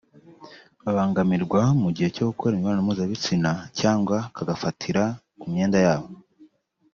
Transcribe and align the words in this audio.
babangamirwa 0.83 1.61
mu 1.81 1.89
gihe 1.95 2.09
cyo 2.15 2.23
gukora 2.29 2.51
imibonano 2.53 2.83
mpuzabitsina 2.87 3.51
cyangwa 3.79 4.17
kagafatira 4.35 5.03
ku 5.39 5.45
myenda 5.51 5.79
yabo 5.85 6.09